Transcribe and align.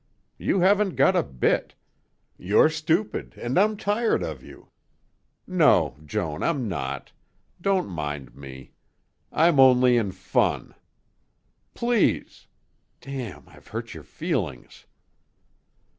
You 0.39 0.61
haven't 0.61 0.95
got 0.95 1.15
a 1.15 1.21
bit. 1.21 1.75
You're 2.35 2.69
stupid 2.69 3.35
and 3.37 3.55
I'm 3.59 3.77
tired 3.77 4.23
of 4.23 4.41
you 4.41 4.69
No, 5.45 5.95
Joan, 6.03 6.41
I'm 6.41 6.67
not. 6.67 7.11
Don't 7.61 7.87
mind 7.87 8.33
me. 8.33 8.71
I'm 9.31 9.59
only 9.59 9.97
in 9.97 10.11
fun. 10.11 10.73
Please! 11.75 12.47
Damn! 12.99 13.47
I've 13.47 13.67
hurt 13.67 13.93
your 13.93 14.01
feelings." 14.01 14.87